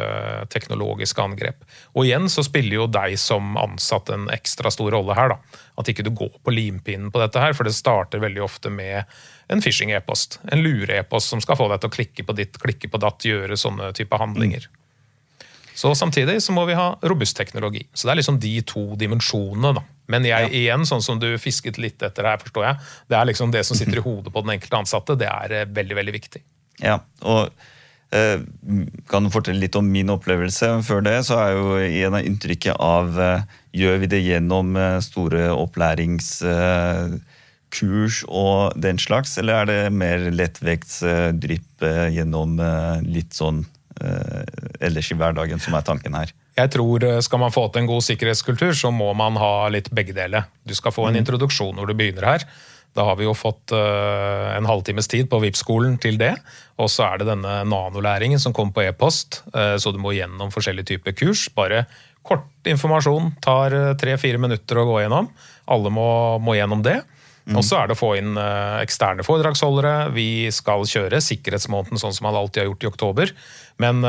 teknologiske 0.54 1.26
angrep. 1.26 1.66
Og 1.98 2.06
igjen 2.06 2.30
så 2.30 2.46
spiller 2.46 2.84
jo 2.84 2.86
deg 2.92 3.18
som 3.18 3.58
ansatt 3.58 4.14
en 4.14 4.30
ekstra 4.30 4.70
stor 4.74 4.94
rolle 4.94 5.18
her. 5.18 5.34
da. 5.34 5.66
At 5.80 5.90
ikke 5.92 6.04
du 6.04 6.12
går 6.12 6.34
på 6.44 6.54
limpinnen 6.54 7.12
på 7.14 7.22
dette 7.22 7.40
her, 7.40 7.56
for 7.56 7.68
det 7.68 7.76
starter 7.78 8.20
veldig 8.20 8.44
ofte 8.44 8.72
med 8.74 9.08
en 9.50 9.64
phishing-e-post. 9.64 10.42
En 10.52 10.62
lure-e-post 10.64 11.32
som 11.32 11.42
skal 11.44 11.58
få 11.60 11.70
deg 11.72 11.80
til 11.82 11.92
å 11.92 11.96
klikke 11.96 12.26
på 12.28 12.36
ditt, 12.36 12.60
klikke 12.60 12.92
på 12.92 13.02
datt, 13.02 13.26
gjøre 13.26 13.58
sånne 13.58 13.94
type 13.98 14.20
handlinger. 14.20 14.68
Så 15.80 15.94
Samtidig 15.96 16.42
så 16.44 16.52
må 16.52 16.66
vi 16.68 16.76
ha 16.76 16.92
robust 17.08 17.38
teknologi. 17.38 17.86
Så 17.94 18.08
Det 18.08 18.12
er 18.12 18.20
liksom 18.20 18.40
de 18.44 18.62
to 18.68 18.84
dimensjonene. 19.00 19.74
da. 19.78 19.84
Men 20.12 20.26
jeg, 20.28 20.50
ja. 20.50 20.50
igjen, 20.50 20.86
sånn 20.86 21.04
som 21.06 21.20
du 21.22 21.30
fisket 21.40 21.78
litt 21.80 22.04
etter 22.04 22.28
her, 22.28 22.42
forstår 22.42 22.66
jeg, 22.66 22.76
det 23.08 23.16
er 23.16 23.30
liksom 23.30 23.52
det 23.54 23.64
som 23.64 23.78
sitter 23.78 24.02
i 24.02 24.04
hodet 24.04 24.34
på 24.34 24.44
den 24.44 24.58
enkelte 24.58 24.82
ansatte. 24.82 25.16
Det 25.16 25.30
er 25.30 25.56
eh, 25.62 25.70
veldig, 25.70 25.96
veldig 26.02 26.16
viktig. 26.18 26.42
Ja, 26.84 27.00
og 27.24 27.54
kan 28.10 29.26
du 29.26 29.30
fortelle 29.30 29.62
litt 29.62 29.76
om 29.78 29.86
min 29.86 30.10
opplevelse 30.10 30.72
før 30.86 31.04
det? 31.06 31.20
Så 31.28 31.38
er 31.38 31.52
jo 31.54 31.76
en 31.78 32.16
av 32.18 32.26
inntrykket 32.26 32.80
av 32.82 33.20
eh, 33.22 33.58
Gjør 33.70 34.00
vi 34.02 34.08
det 34.10 34.24
gjennom 34.26 34.74
eh, 34.82 34.98
store 35.06 35.52
opplærings 35.54 36.40
eh, 36.42 37.20
og 38.26 38.74
den 38.82 38.98
slags, 38.98 39.38
eller 39.38 39.62
er 39.62 39.68
det 39.70 39.94
mer 39.94 40.24
lettvektsdrypp 40.34 41.86
eh, 41.86 42.08
gjennom 42.16 42.58
eh, 42.58 43.04
litt 43.06 43.38
sånn 43.38 43.62
eh, 44.02 44.42
ellers 44.82 45.12
i 45.14 45.20
hverdagen 45.20 45.62
som 45.62 45.78
er 45.78 45.86
tanken 45.86 46.18
her? 46.18 46.34
Jeg 46.58 46.74
tror 46.74 47.06
Skal 47.22 47.40
man 47.40 47.54
få 47.54 47.68
til 47.70 47.84
en 47.84 47.92
god 47.94 48.04
sikkerhetskultur, 48.04 48.74
så 48.74 48.90
må 48.92 49.14
man 49.14 49.38
ha 49.38 49.70
litt 49.70 49.94
begge 49.94 50.18
deler. 50.18 50.50
Du 50.66 50.74
skal 50.74 50.92
få 50.92 51.06
en 51.08 51.14
mm. 51.14 51.22
introduksjon 51.22 51.78
når 51.78 51.94
du 51.94 51.94
begynner 52.02 52.26
her. 52.26 52.50
Da 52.98 53.06
har 53.06 53.20
vi 53.20 53.28
jo 53.28 53.36
fått 53.38 53.74
uh, 53.76 54.50
en 54.56 54.68
halvtimes 54.68 55.08
tid 55.12 55.30
på 55.30 55.40
VIP-skolen 55.44 55.98
til 56.02 56.18
det. 56.20 56.34
Og 56.82 56.90
så 56.92 57.06
er 57.06 57.22
det 57.22 57.30
denne 57.30 57.60
nanolæringen 57.70 58.42
som 58.42 58.56
kommer 58.56 58.76
på 58.76 58.86
e-post, 58.88 59.44
uh, 59.54 59.76
så 59.80 59.94
du 59.94 60.00
må 60.02 60.16
gjennom 60.18 60.52
forskjellige 60.54 60.96
typer 60.96 61.16
kurs. 61.18 61.46
Bare 61.56 61.86
kort 62.26 62.68
informasjon. 62.68 63.32
Tar 63.46 63.76
tre-fire 64.02 64.42
minutter 64.42 64.82
å 64.82 64.88
gå 64.90 65.00
gjennom. 65.04 65.30
Alle 65.72 65.94
må, 65.94 66.10
må 66.44 66.58
gjennom 66.58 66.84
det. 66.86 67.00
Mm. 67.50 67.56
Og 67.58 67.64
så 67.66 67.80
er 67.80 67.90
det 67.90 67.96
å 67.96 68.02
få 68.02 68.12
inn 68.20 68.36
eksterne 68.38 69.24
foredragsholdere. 69.26 70.12
Vi 70.14 70.50
skal 70.54 70.84
kjøre 70.86 71.22
sikkerhetsmåneden 71.24 72.02
sånn 72.02 72.14
som 72.14 72.28
man 72.28 72.38
alltid 72.38 72.62
har 72.62 72.68
gjort 72.68 72.84
i 72.84 72.90
oktober. 72.92 73.32
Men 73.82 74.04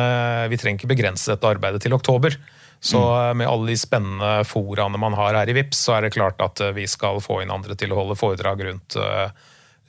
vi 0.51 0.59
trenger 0.61 0.83
ikke 0.83 0.91
begrense 0.91 1.31
dette 1.31 1.49
arbeidet 1.49 1.81
til 1.87 1.97
oktober. 1.97 2.37
Så 2.81 3.01
uh, 3.01 3.31
med 3.37 3.49
alle 3.49 3.73
de 3.73 3.79
spennende 3.79 4.33
foraene 4.49 5.01
man 5.01 5.17
har 5.19 5.37
her 5.37 5.53
i 5.53 5.57
VIPS, 5.57 5.85
så 5.87 5.99
er 5.99 6.07
det 6.07 6.15
klart 6.17 6.41
at 6.45 6.63
vi 6.77 6.87
skal 6.89 7.21
få 7.23 7.43
inn 7.45 7.53
andre 7.55 7.77
til 7.79 7.93
å 7.93 8.01
holde 8.01 8.19
foredrag 8.19 8.65
rundt, 8.67 8.97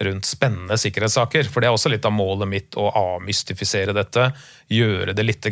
rundt 0.03 0.27
spennende 0.27 0.77
sikkerhetssaker. 0.79 1.47
For 1.47 1.63
det 1.63 1.71
er 1.71 1.77
også 1.77 1.91
litt 1.93 2.07
av 2.07 2.15
målet 2.15 2.51
mitt 2.51 2.79
å 2.79 2.89
avmystifisere 2.89 3.95
dette. 3.95 4.31
Gjøre 4.71 5.15
det 5.15 5.27
litt 5.27 5.47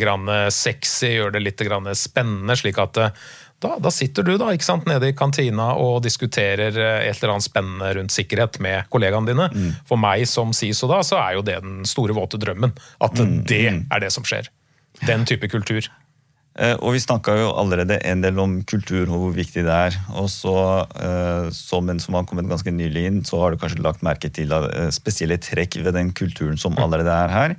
sexy, 0.52 1.14
gjøre 1.16 1.38
det 1.38 1.46
litt 1.48 1.64
spennende, 1.96 2.60
slik 2.60 2.82
at 2.84 3.06
da, 3.60 3.76
da, 3.80 3.92
sitter 3.92 4.24
du 4.24 4.38
da, 4.40 4.54
ikke 4.56 4.64
sant, 4.64 4.86
nede 4.88 5.10
i 5.12 5.16
kantina 5.18 5.74
og 5.84 6.00
diskuterer 6.06 6.76
eh, 6.80 7.10
et 7.10 7.18
eller 7.20 7.36
annet 7.36 7.48
spennende 7.50 7.90
rundt 7.98 8.16
sikkerhet 8.16 8.60
med 8.64 8.88
kollegaene 8.94 9.28
dine. 9.28 9.50
Mm. 9.52 9.74
For 9.88 10.00
meg 10.00 10.24
som 10.32 10.54
SISO 10.56 10.88
da, 10.92 11.02
så 11.04 11.20
er 11.20 11.36
jo 11.36 11.44
det 11.44 11.58
den 11.66 11.82
store, 11.88 12.16
våte 12.16 12.40
drømmen. 12.40 12.72
At 13.04 13.20
mm. 13.20 13.34
det 13.50 13.66
mm. 13.68 13.82
er 13.92 14.06
det 14.06 14.14
som 14.16 14.28
skjer. 14.28 14.48
Den 15.04 15.28
type 15.28 15.52
kultur. 15.52 15.90
Eh, 16.60 16.76
og 16.84 16.92
vi 16.92 17.00
snakka 17.00 17.38
jo 17.40 17.52
allerede 17.56 18.02
en 18.04 18.24
del 18.24 18.40
om 18.42 18.58
kultur 18.68 19.06
og 19.08 19.22
hvor 19.22 19.36
viktig 19.38 19.64
det 19.64 19.76
er. 19.88 19.98
Og 20.20 20.28
så, 20.32 20.56
eh, 21.00 21.48
som 21.56 21.88
en 21.90 22.02
som 22.04 22.18
har 22.18 22.26
kommet 22.28 22.50
ganske 22.52 22.74
nylig 22.74 23.06
inn, 23.08 23.22
så 23.24 23.40
har 23.40 23.52
du 23.52 23.62
kanskje 23.62 23.84
lagt 23.86 24.04
merke 24.04 24.32
til 24.34 24.52
eh, 24.52 24.90
spesielle 24.92 25.40
trekk 25.40 25.80
ved 25.86 25.96
den 25.96 26.12
kulturen 26.12 26.60
som 26.60 26.76
allerede 26.78 27.16
er 27.16 27.36
her. 27.36 27.56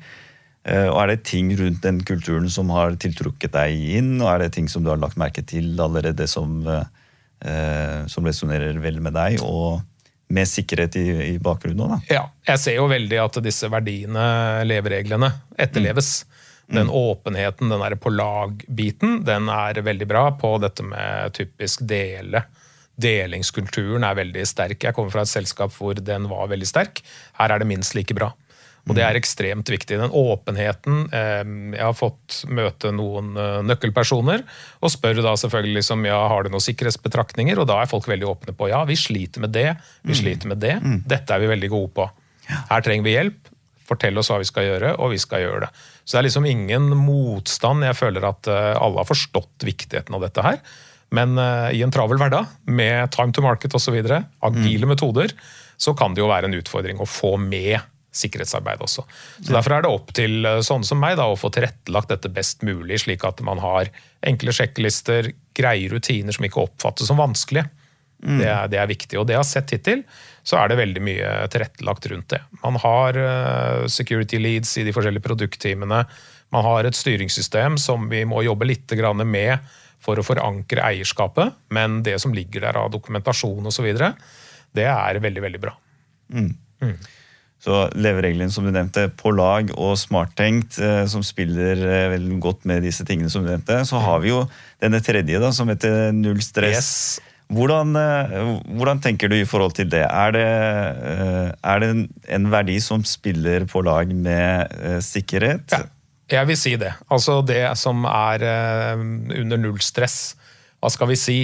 Og 0.61 0.99
er 1.01 1.07
det 1.09 1.23
ting 1.25 1.49
rundt 1.57 1.81
den 1.81 2.03
kulturen 2.05 2.45
som 2.53 2.69
har 2.69 2.93
tiltrukket 3.01 3.55
deg 3.55 3.79
inn, 3.97 4.11
og 4.21 4.29
er 4.29 4.43
det 4.43 4.51
ting 4.53 4.67
som 4.69 4.85
du 4.85 4.91
har 4.93 4.99
lagt 5.01 5.17
merke 5.17 5.41
til 5.41 5.73
allerede 5.81 6.27
som, 6.29 6.61
som 8.13 8.29
resonnerer 8.29 8.77
vel 8.85 9.01
med 9.01 9.17
deg, 9.17 9.39
og 9.41 9.81
med 10.29 10.51
sikkerhet 10.51 10.99
i, 11.01 11.07
i 11.31 11.39
bakgrunnen? 11.41 11.95
Da? 11.95 11.99
Ja, 12.13 12.27
jeg 12.53 12.61
ser 12.61 12.77
jo 12.77 12.91
veldig 12.93 13.23
at 13.25 13.41
disse 13.49 13.73
verdiene, 13.73 14.27
levereglene, 14.69 15.33
etterleves. 15.57 16.13
Mm. 16.29 16.30
Den 16.71 16.87
mm. 16.87 16.95
åpenheten, 16.95 17.71
den 17.73 17.83
der 17.83 17.97
på 17.99 18.13
lag-biten, 18.15 19.21
den 19.27 19.49
er 19.51 19.81
veldig 19.83 20.07
bra 20.07 20.29
på 20.39 20.55
dette 20.63 20.85
med 20.87 21.35
typisk 21.35 21.83
dele. 21.91 22.45
Delingskulturen 23.01 24.05
er 24.07 24.19
veldig 24.19 24.45
sterk. 24.47 24.85
Jeg 24.85 24.95
kommer 24.95 25.11
fra 25.15 25.25
et 25.27 25.33
selskap 25.33 25.75
hvor 25.75 25.99
den 25.99 26.29
var 26.31 26.51
veldig 26.53 26.69
sterk. 26.69 27.03
Her 27.41 27.55
er 27.55 27.63
det 27.63 27.69
minst 27.71 27.97
like 27.99 28.15
bra. 28.15 28.31
Og 28.89 28.97
det 28.97 29.03
er 29.05 29.13
mm. 29.13 29.21
ekstremt 29.21 29.71
viktig. 29.73 29.99
Den 30.01 30.15
åpenheten. 30.17 31.03
Eh, 31.13 31.43
jeg 31.77 31.85
har 31.85 31.97
fått 31.97 32.41
møte 32.49 32.93
noen 32.95 33.35
eh, 33.39 33.61
nøkkelpersoner 33.67 34.45
og 34.81 34.95
spør 34.95 35.21
da 35.25 35.35
selvfølgelig 35.43 35.81
liksom, 35.83 36.07
ja, 36.09 36.21
har 36.33 36.47
du 36.47 36.55
noen 36.55 36.65
sikkerhetsbetraktninger, 36.65 37.61
og 37.61 37.69
da 37.71 37.81
er 37.83 37.91
folk 37.91 38.09
veldig 38.11 38.31
åpne 38.31 38.57
på 38.57 38.71
ja, 38.73 38.83
vi 38.89 38.97
sliter 38.99 39.45
med 39.45 39.55
det, 39.57 39.69
vi 40.03 40.15
mm. 40.15 40.19
sliter 40.23 40.55
med 40.55 40.63
det. 40.65 40.77
Dette 41.11 41.37
er 41.37 41.43
vi 41.43 41.53
veldig 41.53 41.73
gode 41.75 41.93
på. 41.99 42.09
Her 42.51 42.87
trenger 42.87 43.07
vi 43.07 43.17
hjelp. 43.19 43.50
Fortell 43.91 44.21
oss 44.21 44.31
hva 44.31 44.39
vi 44.41 44.47
skal 44.49 44.69
gjøre, 44.69 44.95
og 45.03 45.11
vi 45.15 45.19
skal 45.21 45.43
gjøre 45.43 45.65
det. 45.67 45.71
Så 46.05 46.15
det 46.15 46.21
er 46.21 46.29
liksom 46.29 46.47
ingen 46.47 46.93
motstand. 46.95 47.83
Jeg 47.87 47.99
føler 47.99 48.29
at 48.29 48.51
eh, 48.51 48.73
alle 48.79 49.03
har 49.03 49.09
forstått 49.09 49.67
viktigheten 49.67 50.15
av 50.17 50.23
dette 50.25 50.47
her. 50.47 50.63
Men 51.11 51.35
uh, 51.39 51.71
i 51.75 51.83
en 51.83 51.91
travel 51.91 52.21
hverdag 52.21 52.47
med 52.71 53.11
time 53.11 53.35
to 53.35 53.43
market 53.43 53.75
osv., 53.75 53.97
agile 53.99 54.87
mm. 54.87 54.93
metoder, 54.93 55.35
så 55.81 55.95
kan 55.99 56.15
det 56.15 56.23
jo 56.23 56.31
være 56.31 56.47
en 56.47 56.55
utfordring 56.55 57.03
å 57.03 57.09
få 57.09 57.35
med 57.43 57.81
sikkerhetsarbeid 58.15 58.83
også. 58.83 59.05
Så 59.39 59.51
Derfor 59.51 59.75
er 59.75 59.85
det 59.85 59.91
opp 59.91 60.15
til 60.15 60.47
uh, 60.47 60.61
sånne 60.67 60.87
som 60.87 61.03
meg 61.03 61.17
da, 61.19 61.27
å 61.27 61.39
få 61.39 61.51
tilrettelagt 61.55 62.15
dette 62.15 62.31
best 62.35 62.63
mulig, 62.67 63.03
slik 63.03 63.27
at 63.27 63.43
man 63.47 63.63
har 63.63 63.91
enkle 64.27 64.55
sjekklister, 64.55 65.33
greie 65.57 65.91
rutiner 65.91 66.35
som 66.35 66.47
ikke 66.47 66.63
oppfattes 66.69 67.11
som 67.11 67.19
vanskelige. 67.19 67.67
Mm. 68.21 68.39
Det, 68.39 68.49
er, 68.53 68.67
det, 68.69 68.81
er, 68.81 68.91
viktig. 68.91 69.19
Og 69.21 69.27
det 69.29 69.37
jeg 69.37 69.41
har 69.41 69.49
sett 69.49 69.75
hittil, 69.75 70.03
så 70.45 70.59
er 70.61 70.71
det 70.71 70.81
veldig 70.81 71.03
mye 71.05 71.31
tilrettelagt 71.53 72.09
rundt 72.13 72.35
det. 72.35 72.41
Man 72.61 72.77
har 72.83 73.17
uh, 73.17 73.87
security 73.89 74.41
leads 74.41 74.75
i 74.81 74.85
de 74.85 74.95
forskjellige 74.97 75.25
produktteamene. 75.25 76.03
Man 76.53 76.67
har 76.67 76.89
et 76.89 76.99
styringssystem 76.99 77.79
som 77.81 78.09
vi 78.11 78.25
må 78.29 78.43
jobbe 78.45 78.69
litt 78.69 78.93
med 79.25 79.71
for 80.01 80.19
å 80.19 80.25
forankre 80.25 80.83
eierskapet, 80.83 81.53
men 81.77 82.01
det 82.03 82.19
som 82.23 82.35
ligger 82.35 82.65
der 82.65 82.79
av 82.81 82.91
dokumentasjon 82.93 83.69
osv., 83.69 83.89
det 84.73 84.87
er 84.87 85.21
veldig, 85.21 85.43
veldig 85.45 85.61
bra. 85.61 85.75
Mm. 86.33 86.53
Mm. 86.81 86.97
Så 87.61 87.83
levereglene 87.93 88.53
som 88.53 88.65
du 88.65 88.73
nevnte, 88.73 89.11
på 89.21 89.35
lag 89.37 89.69
og 89.77 89.99
smarttenkt, 90.01 90.79
eh, 90.81 91.03
som 91.11 91.25
spiller 91.27 91.77
eh, 91.85 92.07
veldig 92.15 92.39
godt 92.41 92.65
med 92.71 92.87
disse 92.87 93.05
tingene 93.05 93.29
som 93.33 93.45
du 93.45 93.51
nevnte. 93.51 93.83
Så 93.85 94.01
har 94.01 94.23
vi 94.25 94.33
jo 94.33 94.47
denne 94.81 95.03
tredje, 95.05 95.43
da, 95.43 95.51
som 95.53 95.69
heter 95.69 96.09
null 96.17 96.41
stress. 96.45 96.79
Yes. 97.21 97.30
Hvordan, 97.51 97.97
eh, 97.99 98.51
hvordan, 98.79 99.01
tenker 99.03 99.31
du 99.31 99.35
i 99.41 99.47
forhold 99.49 99.75
til 99.75 99.89
det? 99.91 100.05
Er 100.07 100.35
det, 100.35 100.47
eh, 100.47 101.51
er 101.51 101.83
det 101.83 101.91
en 102.31 102.51
verdi 102.51 102.79
som 102.81 103.03
spiller 103.05 103.67
på 103.67 103.83
lag 103.83 104.13
med 104.15 104.71
eh, 104.79 105.01
sikkerhet? 105.03 105.75
Ja, 105.75 105.83
jeg 106.31 106.47
vil 106.47 106.59
si 106.61 106.77
det. 106.79 106.93
Altså 107.11 107.41
det 107.43 107.65
som 107.77 108.05
er 108.07 108.45
under 108.95 109.59
null 109.59 109.81
stress. 109.83 110.37
Hva 110.81 110.89
skal 110.95 111.11
vi 111.11 111.17
si? 111.19 111.39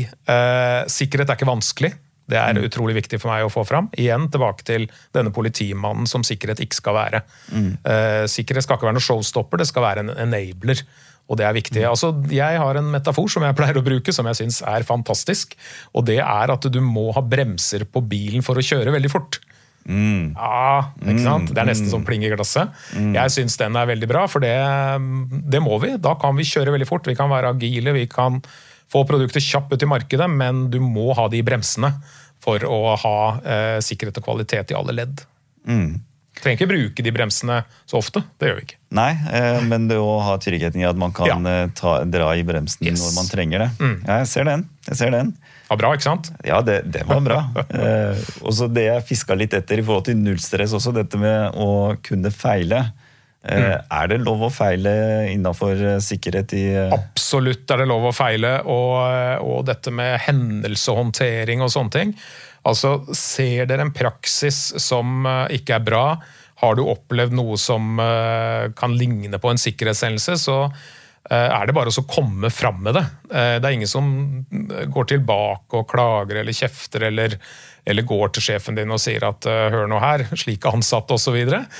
Sikkerhet 0.88 1.28
er 1.28 1.34
ikke 1.34 1.48
vanskelig. 1.50 1.90
Det 2.26 2.38
er 2.38 2.54
mm. 2.54 2.64
utrolig 2.66 2.94
viktig 2.96 3.18
for 3.18 3.30
meg 3.30 3.44
å 3.46 3.50
få 3.50 3.64
fram. 3.66 3.90
Igjen 3.98 4.28
tilbake 4.30 4.62
til 4.66 4.86
denne 5.14 5.34
politimannen 5.34 6.06
som 6.06 6.22
sikkerhet 6.26 6.62
ikke 6.62 6.78
skal 6.78 6.96
være. 6.96 7.20
Mm. 7.50 7.72
Sikkerhet 8.30 8.66
skal 8.66 8.78
ikke 8.78 8.88
være 8.88 8.96
noe 8.96 9.06
showstopper, 9.06 9.60
det 9.60 9.68
skal 9.68 9.84
være 9.84 10.06
en 10.06 10.14
enabler. 10.14 10.82
Og 11.26 11.38
det 11.40 11.46
er 11.46 11.56
viktig. 11.56 11.82
Mm. 11.82 11.90
Altså, 11.90 12.12
jeg 12.30 12.60
har 12.62 12.78
en 12.78 12.92
metafor 12.92 13.26
som 13.32 13.42
jeg 13.42 13.56
pleier 13.58 13.78
å 13.80 13.84
bruke, 13.86 14.14
som 14.14 14.28
jeg 14.30 14.38
syns 14.40 14.60
er 14.62 14.86
fantastisk. 14.86 15.56
Og 15.96 16.06
det 16.06 16.20
er 16.22 16.52
at 16.54 16.68
du 16.70 16.78
må 16.84 17.08
ha 17.16 17.22
bremser 17.24 17.86
på 17.90 18.02
bilen 18.06 18.46
for 18.46 18.58
å 18.58 18.64
kjøre 18.64 18.94
veldig 18.94 19.10
fort. 19.10 19.40
Mm. 19.86 20.34
Ja, 20.34 20.92
ikke 20.98 21.22
sant? 21.22 21.50
Det 21.54 21.62
er 21.62 21.68
nesten 21.68 21.90
som 21.90 22.04
pling 22.06 22.24
i 22.26 22.30
glasset. 22.32 22.74
Mm. 22.94 23.12
Jeg 23.14 23.34
syns 23.34 23.58
den 23.60 23.78
er 23.78 23.90
veldig 23.90 24.08
bra, 24.10 24.24
for 24.30 24.42
det, 24.42 24.54
det, 25.46 25.62
må 25.62 25.78
vi. 25.82 25.94
Da 26.02 26.16
kan 26.20 26.38
vi 26.38 26.46
kjøre 26.46 26.74
veldig 26.74 26.88
fort. 26.90 27.06
Vi 27.06 27.18
kan 27.18 27.30
være 27.32 27.54
agile, 27.54 27.94
vi 27.96 28.06
kan 28.10 28.40
få 28.92 29.02
produkter 29.06 29.42
kjapt 29.42 29.74
ut 29.74 29.82
i 29.82 29.90
markedet, 29.90 30.28
men 30.30 30.68
du 30.70 30.78
må 30.82 31.10
ha 31.18 31.26
de 31.30 31.42
bremsene 31.46 31.90
for 32.42 32.62
å 32.68 32.94
ha 33.02 33.18
eh, 33.42 33.78
sikkerhet 33.82 34.20
og 34.20 34.26
kvalitet 34.28 34.70
i 34.70 34.78
alle 34.78 34.94
ledd. 34.94 35.22
Mm. 35.66 35.96
Trenger 36.36 36.58
ikke 36.58 36.68
bruke 36.68 37.04
de 37.04 37.12
bremsene 37.14 37.62
så 37.88 37.98
ofte. 37.98 38.20
Det 38.36 38.50
gjør 38.50 38.58
vi 38.58 38.64
ikke. 38.66 38.78
Nei, 38.96 39.10
eh, 39.32 39.58
men 39.66 39.88
det 39.88 39.96
å 40.00 40.18
ha 40.24 40.36
tryggheten 40.40 40.82
i 40.82 40.86
at 40.88 40.98
man 41.00 41.14
kan 41.16 41.30
ja. 41.30 41.38
Eh, 41.64 41.70
ta, 41.76 41.98
dra 42.04 42.30
i 42.36 42.44
bremsen 42.46 42.86
yes. 42.86 43.00
når 43.00 43.14
man 43.16 43.30
trenger 43.30 43.64
det. 43.64 43.70
Mm. 43.80 43.96
Ja, 44.04 44.18
jeg 44.20 44.28
ser 44.32 44.48
den. 44.50 44.66
Jeg 44.86 45.00
ser 45.00 45.14
den. 45.14 45.32
Ja, 45.66 45.78
bra, 45.80 45.94
ikke 45.96 46.06
sant? 46.06 46.30
Ja, 46.46 46.60
det, 46.62 46.82
det 46.94 47.06
var 47.08 47.24
bra. 47.24 47.40
eh, 47.80 48.20
også 48.46 48.68
det 48.70 48.86
jeg 48.90 49.06
fiska 49.08 49.38
litt 49.38 49.56
etter 49.56 49.80
i 49.80 49.86
forhold 49.86 50.06
til 50.10 50.20
nullstress, 50.20 50.76
også 50.76 50.94
dette 50.94 51.18
med 51.20 51.56
å 51.58 51.96
kunne 52.06 52.30
feile. 52.34 52.84
Eh, 53.46 53.62
mm. 53.62 53.90
Er 53.96 54.12
det 54.12 54.20
lov 54.22 54.46
å 54.46 54.52
feile 54.52 54.92
innafor 55.32 55.80
sikkerhet 56.04 56.54
i 56.58 56.66
eh? 56.76 56.94
Absolutt 56.94 57.70
er 57.72 57.82
det 57.82 57.88
lov 57.90 58.10
å 58.10 58.14
feile. 58.14 58.58
Og, 58.68 59.00
og 59.40 59.64
dette 59.66 59.94
med 59.94 60.20
hendelsehåndtering 60.28 61.64
og 61.64 61.72
sånne 61.74 61.96
ting. 61.96 62.16
Altså, 62.66 62.98
Ser 63.14 63.68
dere 63.70 63.86
en 63.86 63.94
praksis 63.94 64.74
som 64.82 65.26
uh, 65.28 65.46
ikke 65.54 65.78
er 65.78 65.86
bra, 65.86 66.04
har 66.62 66.76
du 66.76 66.86
opplevd 66.88 67.36
noe 67.36 67.58
som 67.60 68.00
uh, 68.00 68.72
kan 68.76 68.96
ligne 68.96 69.40
på 69.40 69.52
en 69.52 69.60
sikkerhetshendelse, 69.60 70.38
så 70.40 70.58
uh, 70.66 71.48
er 71.48 71.68
det 71.68 71.76
bare 71.76 71.92
å 71.92 72.06
komme 72.10 72.50
fram 72.54 72.82
med 72.86 72.98
det. 72.98 73.06
det 73.30 73.66
er 73.66 73.74
ingen 73.74 73.90
som 73.90 74.10
går 74.94 75.08
tilbake 75.10 75.80
og 75.80 75.88
klager 75.90 76.42
eller 76.42 76.56
kjefter 76.56 77.08
eller 77.10 77.38
eller 77.86 78.02
går 78.06 78.32
til 78.34 78.44
sjefen 78.48 78.76
din 78.76 78.90
og 78.92 79.00
sier 79.00 79.24
at 79.28 79.46
uh, 79.46 79.68
hør 79.72 79.86
nå 79.90 80.00
her, 80.02 80.26
slik 80.34 80.66
ansatte 80.68 81.14
osv. 81.16 81.36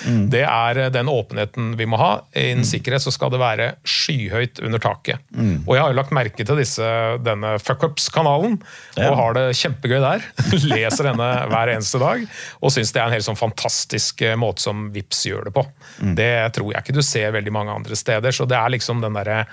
Mm. 0.07 0.27
Det 0.33 0.45
er 0.47 0.81
uh, 0.85 0.89
den 0.95 1.11
åpenheten 1.11 1.75
vi 1.79 1.89
må 1.91 1.99
ha. 2.01 2.13
Innen 2.33 2.65
mm. 2.65 2.69
sikkerhet 2.71 3.05
så 3.05 3.13
skal 3.15 3.33
det 3.35 3.43
være 3.43 3.69
skyhøyt 3.83 4.63
under 4.65 4.83
taket. 4.83 5.23
Mm. 5.35 5.67
Og 5.67 5.75
jeg 5.75 5.83
har 5.83 5.93
jo 5.93 5.99
lagt 5.99 6.15
merke 6.17 6.47
til 6.47 6.63
disse, 6.63 6.93
denne 7.27 7.57
Fuckups-kanalen, 7.63 8.59
ja. 8.97 9.11
og 9.11 9.19
har 9.21 9.39
det 9.39 9.47
kjempegøy 9.59 9.99
der. 10.05 10.25
Leser 10.73 11.11
denne 11.11 11.31
hver 11.51 11.75
eneste 11.75 12.01
dag, 12.03 12.25
og 12.63 12.75
syns 12.75 12.95
det 12.95 13.03
er 13.03 13.11
en 13.11 13.17
helt 13.19 13.27
sånn 13.27 13.41
fantastisk 13.41 14.23
uh, 14.25 14.37
måte 14.41 14.65
som 14.65 14.89
Vips 14.95 15.27
gjør 15.27 15.51
det 15.51 15.57
på. 15.59 15.67
Mm. 16.01 16.15
Det 16.23 16.33
tror 16.57 16.73
jeg 16.73 16.87
ikke 16.87 16.97
du 16.97 17.05
ser 17.05 17.35
veldig 17.35 17.53
mange 17.59 17.75
andre 17.75 17.99
steder. 17.99 18.33
Så 18.33 18.47
det 18.49 18.57
er 18.57 18.73
liksom 18.73 19.03
den 19.03 19.17
Eh, 19.27 19.45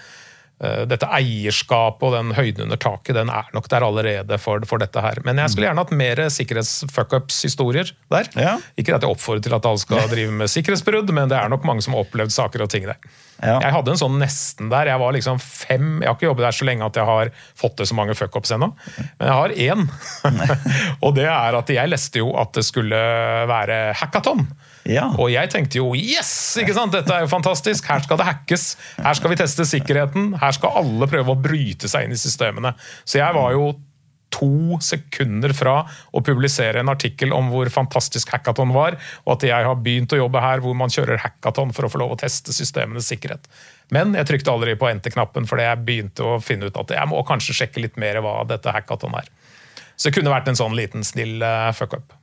dette 0.88 1.08
eierskapet 1.12 2.06
og 2.08 2.14
den 2.16 2.32
høyden 2.38 2.66
under 2.68 2.80
taket 2.80 3.18
den 3.18 3.32
er 3.34 3.50
nok 3.56 3.68
der 3.72 3.86
allerede 3.86 4.38
for, 4.42 4.64
for 4.70 4.82
dette 4.82 5.02
her. 5.04 5.20
Men 5.26 5.42
jeg 5.42 5.52
skulle 5.52 5.68
gjerne 5.68 5.84
hatt 5.84 5.94
mer 5.98 6.22
sikkerhetsfuckups-historier 6.34 7.92
der. 8.14 8.30
Ja. 8.40 8.56
Ikke 8.80 8.96
at 8.96 9.04
jeg 9.04 9.12
oppfordrer 9.12 9.44
til 9.48 9.58
at 9.58 9.68
alle 9.70 9.82
skal 9.82 10.10
drive 10.14 10.34
med 10.44 10.52
sikkerhetsbrudd, 10.52 11.12
men 11.16 11.32
det 11.32 11.40
er 11.40 11.52
nok 11.52 11.68
mange 11.68 11.86
som 11.86 11.98
har 11.98 12.06
opplevd 12.06 12.34
saker 12.34 12.66
og 12.66 12.72
ting 12.74 12.88
der. 12.90 13.00
Ja. 13.44 13.58
Jeg 13.60 13.74
hadde 13.76 13.94
en 13.94 14.00
sånn 14.00 14.20
nesten 14.22 14.70
der. 14.72 14.88
Jeg 14.94 15.02
var 15.02 15.16
liksom 15.16 15.40
fem 15.42 15.88
Jeg 16.00 16.08
har 16.08 16.16
ikke 16.16 16.30
jobbet 16.30 16.46
der 16.46 16.56
så 16.56 16.68
lenge 16.68 16.88
at 16.88 17.00
jeg 17.00 17.10
har 17.10 17.32
fått 17.60 17.76
til 17.80 17.90
så 17.90 17.98
mange 17.98 18.16
fuckups 18.18 18.54
ennå, 18.56 18.70
men 19.20 19.28
jeg 19.28 19.40
har 19.40 19.58
én. 19.68 19.88
og 21.04 21.18
det 21.18 21.28
er 21.28 21.60
at 21.60 21.74
jeg 21.74 21.92
leste 21.92 22.24
jo 22.24 22.34
at 22.40 22.54
det 22.56 22.66
skulle 22.68 23.02
være 23.50 23.82
hackathon. 24.00 24.48
Ja. 24.90 25.08
Og 25.16 25.32
jeg 25.32 25.52
tenkte 25.54 25.80
jo 25.80 25.94
yes! 25.96 26.58
ikke 26.60 26.76
sant? 26.76 26.96
Dette 26.96 27.16
er 27.16 27.24
jo 27.24 27.32
fantastisk! 27.32 27.88
Her 27.88 28.04
skal 28.04 28.20
det 28.20 28.28
hackes. 28.28 28.68
Her 29.00 29.16
skal 29.20 29.32
vi 29.32 29.40
teste 29.40 29.66
sikkerheten. 29.70 30.34
Her 30.42 30.56
skal 30.56 30.78
alle 30.84 31.08
prøve 31.10 31.34
å 31.34 31.40
bryte 31.40 31.90
seg 31.92 32.08
inn 32.08 32.16
i 32.16 32.20
systemene. 32.20 32.74
Så 33.08 33.22
jeg 33.22 33.36
var 33.38 33.56
jo 33.56 33.72
to 34.34 34.80
sekunder 34.82 35.54
fra 35.54 35.76
å 36.12 36.22
publisere 36.26 36.82
en 36.82 36.92
artikkel 36.92 37.34
om 37.36 37.52
hvor 37.54 37.70
fantastisk 37.74 38.32
hackathon 38.34 38.74
var, 38.74 38.98
og 39.28 39.36
at 39.36 39.46
jeg 39.46 39.68
har 39.68 39.82
begynt 39.86 40.16
å 40.16 40.20
jobbe 40.24 40.42
her 40.42 40.64
hvor 40.64 40.74
man 40.78 40.94
kjører 40.94 41.22
hackathon 41.22 41.74
for 41.76 41.86
å 41.86 41.92
få 41.94 42.02
lov 42.02 42.16
å 42.16 42.20
teste 42.24 42.56
systemenes 42.56 43.12
sikkerhet. 43.12 43.46
Men 43.94 44.16
jeg 44.18 44.30
trykte 44.32 44.54
aldri 44.54 44.74
på 44.80 44.90
enter-knappen, 44.90 45.48
fordi 45.50 45.68
jeg 45.68 45.84
begynte 45.86 46.26
å 46.26 46.42
finne 46.42 46.70
ut 46.70 46.82
at 46.82 46.96
jeg 46.98 47.12
må 47.12 47.22
kanskje 47.28 47.60
sjekke 47.62 47.84
litt 47.84 48.00
mer 48.02 48.24
hva 48.26 48.40
dette 48.50 48.74
hackathon 48.74 49.22
er. 49.22 49.30
Så 49.96 50.10
det 50.10 50.18
kunne 50.18 50.34
vært 50.34 50.50
en 50.50 50.58
sånn 50.58 50.76
liten 50.78 51.06
snill 51.06 51.38
uh, 51.46 51.70
fuck-up. 51.78 52.16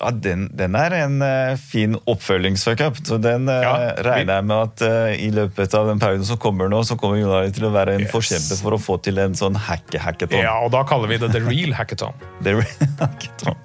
Ja, 0.00 0.10
den, 0.10 0.46
den, 0.56 0.76
er 0.80 0.94
en 0.96 1.18
uh, 1.20 1.56
fin 1.60 1.96
oppfølgingsfuckup. 2.08 3.02
Så 3.04 3.18
den 3.20 3.48
uh, 3.50 3.58
ja, 3.60 3.72
regner 4.06 4.38
jeg 4.38 4.46
med 4.48 4.56
at 4.64 4.84
uh, 4.86 5.10
i 5.12 5.28
løpet 5.34 5.76
av 5.76 5.90
den 5.90 6.00
perioden 6.00 6.24
som 6.28 6.40
kommer 6.40 6.70
nå, 6.72 6.80
så 6.88 6.96
kommer 7.00 7.20
Jon 7.20 7.52
til 7.52 7.68
å 7.68 7.72
være 7.74 7.98
en 7.98 8.06
yes. 8.06 8.12
forkjemper 8.14 8.62
for 8.62 8.76
å 8.76 8.80
få 8.80 8.96
til 9.04 9.20
en 9.20 9.36
sånn 9.36 9.58
hacke-hackathon. 9.60 10.40
Ja, 10.40 10.56
og 10.64 10.72
da 10.72 10.82
kaller 10.88 11.12
vi 11.12 11.20
det 11.20 11.32
The 11.34 11.44
Real 11.44 11.76
Hackathon. 11.76 12.16
The 12.46 12.56
Real 12.62 12.96
Hackathon. 13.02 13.60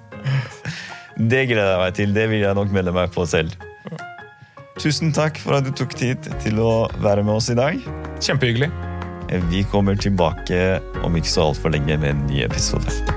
Det 1.16 1.46
gleder 1.48 1.72
jeg 1.72 1.80
meg 1.80 1.96
til. 1.96 2.12
Det 2.16 2.28
vil 2.28 2.44
jeg 2.44 2.60
nok 2.60 2.76
melde 2.76 2.92
meg 2.96 3.14
på 3.16 3.24
selv. 3.28 3.56
Tusen 4.76 5.14
takk 5.16 5.40
for 5.40 5.56
at 5.56 5.64
du 5.64 5.72
tok 5.72 5.96
tid 5.96 6.28
til 6.44 6.60
å 6.60 6.84
være 7.00 7.24
med 7.24 7.38
oss 7.38 7.48
i 7.48 7.56
dag. 7.56 7.80
Kjempehyggelig. 8.20 8.68
Vi 9.48 9.64
kommer 9.72 9.96
tilbake 9.96 10.82
om 11.02 11.16
ikke 11.16 11.32
så 11.32 11.48
altfor 11.48 11.72
lenge 11.72 11.96
med 11.96 12.12
en 12.12 12.26
ny 12.28 12.44
episode. 12.44 13.15